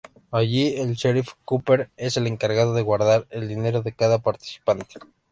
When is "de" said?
2.73-2.81, 3.83-3.91